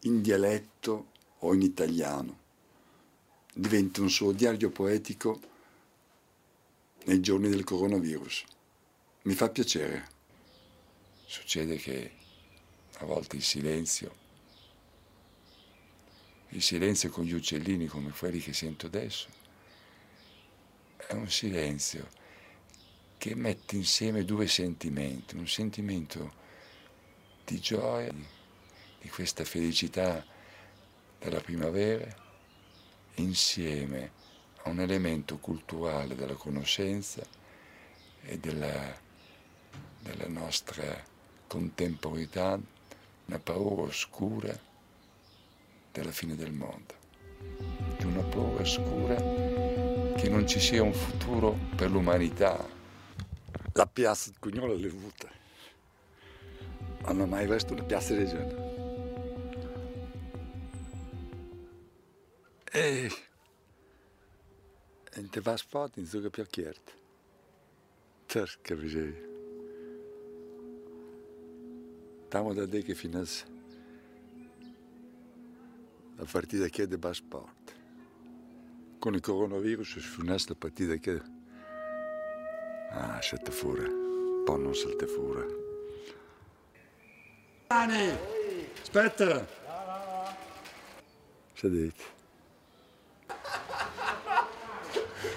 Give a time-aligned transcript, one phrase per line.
[0.00, 2.38] in dialetto o in italiano.
[3.52, 5.40] Diventa un suo diario poetico
[7.04, 8.44] nei giorni del coronavirus.
[9.22, 10.18] Mi fa piacere.
[11.26, 12.12] Succede che
[12.98, 14.14] a volte il silenzio,
[16.48, 19.28] il silenzio con gli uccellini come quelli che sento adesso,
[20.96, 22.08] è un silenzio
[23.16, 26.32] che mette insieme due sentimenti, un sentimento
[27.44, 28.12] di gioia,
[29.00, 30.24] di questa felicità
[31.18, 32.06] della primavera,
[33.14, 34.12] insieme
[34.62, 37.22] a un elemento culturale della conoscenza
[38.22, 38.94] e della,
[40.00, 41.02] della nostra
[41.46, 42.58] contemporaneità,
[43.26, 44.58] una paura oscura
[45.92, 46.94] della fine del mondo,
[47.96, 49.16] di una paura oscura
[50.16, 52.78] che non ci sia un futuro per l'umanità.
[53.72, 55.28] La piazza di Cugnola avuta,
[57.02, 58.69] ma non ho mai visto una piazza del genere.
[62.72, 63.10] E
[65.18, 66.92] en te vas fort in zo'n piacchiert.
[68.26, 69.26] Terca miseria.
[72.26, 73.44] Stiamo da dire che finas
[76.16, 77.74] la partita che è di Basport.
[79.00, 81.20] Con il coronavirus si finas la partita che...
[82.90, 83.82] Ah, siete fuori.
[84.44, 85.42] Poi non siete fuori.
[87.66, 88.16] Dani!
[88.80, 89.44] Aspetta!
[91.54, 92.19] Sedete.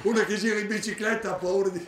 [0.03, 1.87] Una che gira in bicicletta ha paura di...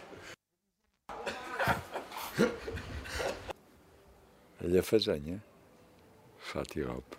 [4.58, 5.42] E gli fagigne?
[6.38, 7.18] Fatti roba.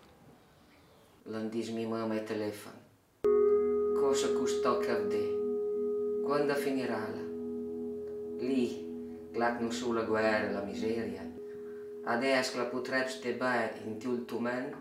[1.25, 2.79] Non dismi mamma il telefono.
[4.01, 6.23] Cosa costò cavde?
[6.25, 7.07] Quando finirà?
[8.39, 11.31] Lì, clac non solo la guerra, la miseria.
[12.05, 14.81] Adesso la potresti bere in tutto meno,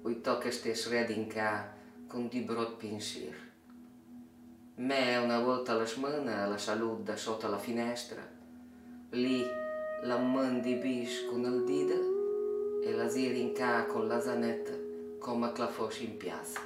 [0.00, 1.74] o tocca stess red in ca
[2.08, 3.45] con di brot pensiero.
[4.78, 8.20] Me una volta alla settimana la saluta sotto la finestra,
[9.10, 9.42] lì
[10.02, 14.74] la mandi bis con il dito e la zirinca con la zanetta
[15.18, 16.60] come la fosse in piazza.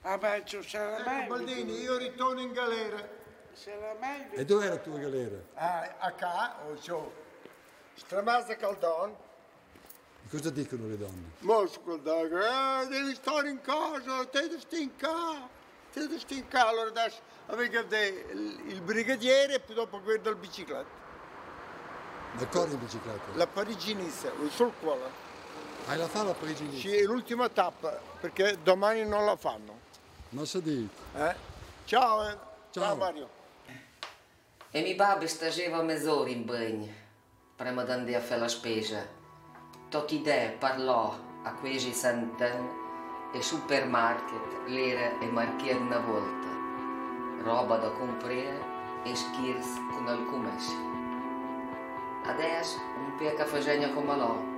[0.00, 1.22] Ah beh, sarà mai...
[1.22, 3.08] Ecco Baldini, io ritorno in galera.
[3.52, 4.30] Sarà mai...
[4.32, 5.36] E dov'è la tua galera?
[5.54, 7.08] Ah, a ca, o ciò.
[7.94, 9.14] Stramazza Caldon.
[10.28, 11.30] Cosa dicono le donne?
[11.40, 15.60] Mosco, eh, devi stare in casa, te devi stare in casa.
[15.92, 16.68] Te devi stare in casa.
[16.68, 21.00] Allora adesso avevo il, il brigadiere e poi dopo quello del bicicletta.
[22.32, 23.32] Ma corri in bicicletta?
[23.34, 25.30] La pariginista, sul quale.
[25.86, 26.78] Hai la fa la parigini?
[26.78, 29.80] Sì, è l'ultima tappa, perché domani non la fanno.
[30.30, 30.88] Non si dice.
[31.14, 31.34] Eh?
[31.84, 32.36] Ciao, eh.
[32.70, 32.96] Ciao.
[32.96, 33.28] Mario.
[34.70, 36.90] E mi babbo stageva mezz'ora in bagno,
[37.54, 39.06] prima di andare a fare la spesa.
[39.90, 42.81] Tocchi idee parlò a questi cent'anni
[43.32, 46.48] e supermarket l'era e marchiere una volta.
[47.42, 48.60] Roba da comprare
[49.04, 50.76] e scherzi con il commesso.
[52.24, 54.50] Adesso un pecca facegna come l'ho.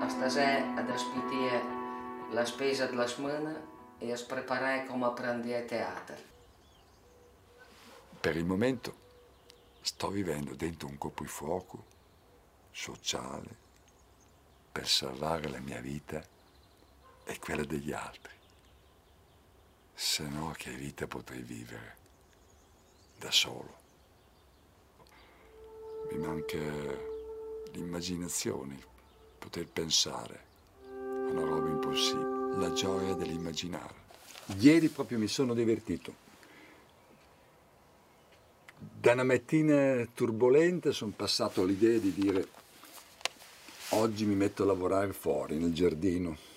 [0.00, 1.62] A stasera ad ospitare
[2.30, 3.60] la spesa della settimana
[3.98, 6.16] e a preparare come apprendere a teatro.
[8.20, 9.06] Per il momento
[9.80, 11.84] sto vivendo dentro un coprifuoco
[12.70, 13.66] sociale
[14.72, 16.22] per salvare la mia vita
[17.28, 18.32] è quella degli altri.
[19.92, 21.96] Se no che vita potrei vivere
[23.18, 23.76] da solo.
[26.10, 26.56] Mi manca
[27.72, 28.78] l'immaginazione,
[29.38, 30.40] poter pensare
[30.90, 34.06] a una roba impossibile, la gioia dell'immaginare.
[34.58, 36.26] Ieri proprio mi sono divertito.
[38.78, 42.48] Da una mattina turbolenta sono passato all'idea di dire
[43.90, 46.47] oggi mi metto a lavorare fuori nel giardino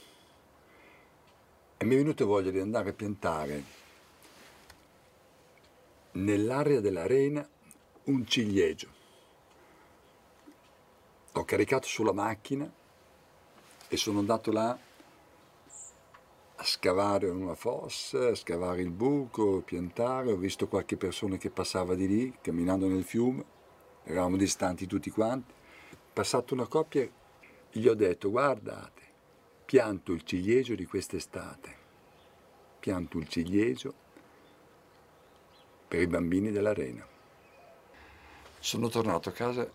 [1.81, 3.63] e mi è venuta voglia di andare a piantare
[6.11, 7.43] nell'area dell'arena
[8.03, 8.87] un ciliegio.
[11.31, 12.71] Ho caricato sulla macchina
[13.87, 14.77] e sono andato là
[16.55, 21.49] a scavare una fossa, a scavare il buco, a piantare, ho visto qualche persona che
[21.49, 23.43] passava di lì, camminando nel fiume,
[24.03, 25.51] eravamo distanti tutti quanti.
[26.13, 27.09] Passato una coppia,
[27.71, 29.00] gli ho detto, guardate,
[29.71, 31.73] pianto il ciliegio di quest'estate,
[32.81, 33.93] pianto il ciliegio
[35.87, 37.07] per i bambini dell'arena.
[38.59, 39.65] Sono tornato a casa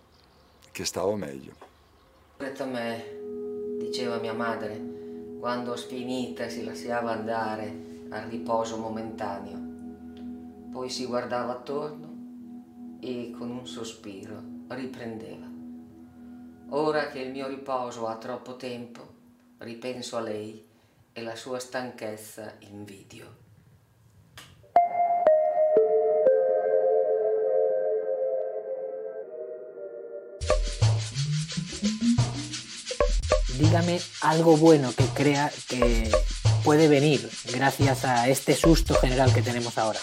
[0.70, 1.54] che stavo meglio.
[2.36, 4.78] a me, diceva mia madre,
[5.40, 10.72] quando sfinita si lasciava andare al riposo momentaneo.
[10.72, 15.46] Poi si guardava attorno e con un sospiro riprendeva.
[16.68, 19.15] Ora che il mio riposo ha troppo tempo,
[19.58, 20.66] ripenso a lei
[21.12, 23.44] e la sua stanchezza invidio.
[33.58, 36.10] dígame algo bueno que crea que
[36.62, 40.00] puede venir gracias a este susto general que tenemos ahora.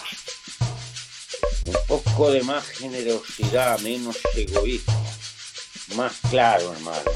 [1.66, 5.06] Un poco de más generosidad, menos egoísmo.
[5.96, 7.10] Más claro, hermano.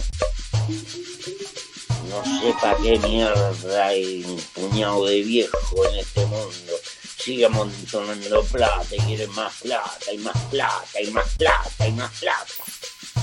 [2.08, 6.72] No sé para qué mierda hay un puñado de viejo en este mundo.
[7.18, 12.10] Sigue amontonando plata y quieren más plata y más plata y más plata y más
[12.18, 12.64] plata.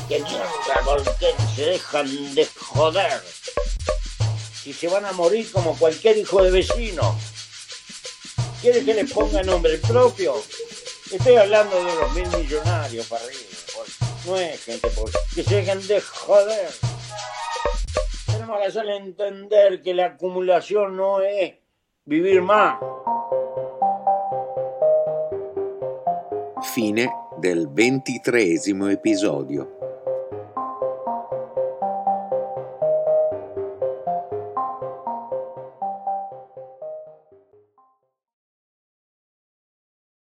[0.08, 0.82] ¡Qué mierda!
[0.84, 3.24] ¿Por qué se dejan de joder?
[4.64, 7.18] Si se van a morir como cualquier hijo de vecino.
[8.62, 10.44] ¿Quiere que les ponga nombre propio?
[11.12, 13.24] Estoy hablando de los mil millonarios para.
[14.26, 15.10] No es gente por...
[15.34, 16.95] que se dejen de joder.
[18.46, 21.56] Tenemos que hacerle entender que la acumulación no es
[22.06, 22.78] vivir más.
[26.76, 27.10] Fine
[27.40, 29.75] del ventitreesimo episodio.